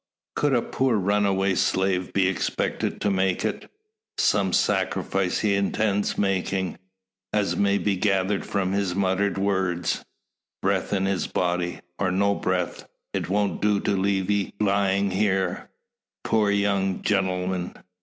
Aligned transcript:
Could 0.35 0.53
a 0.55 0.63
poor 0.63 0.95
runaway 0.97 1.53
slave 1.53 2.11
be 2.11 2.27
expected 2.27 2.99
to 3.01 3.11
make 3.11 3.45
it? 3.45 3.69
Some 4.17 4.51
sacrifice 4.51 5.41
he 5.41 5.53
intends 5.53 6.17
making, 6.17 6.79
as 7.31 7.55
may 7.55 7.77
be 7.77 7.97
gathered 7.97 8.43
from 8.43 8.71
his 8.71 8.95
muttered 8.95 9.37
words: 9.37 10.03
"Breath 10.59 10.91
in 10.91 11.05
his 11.05 11.27
body, 11.27 11.81
or 11.99 12.09
no 12.11 12.33
breath, 12.33 12.87
it 13.13 13.29
won't 13.29 13.61
do 13.61 13.79
to 13.81 13.91
leave 13.95 14.31
it 14.31 14.59
lyin' 14.59 15.11
here. 15.11 15.69
Poor 16.23 16.49
young 16.49 17.03
gen'leman! 17.03 17.75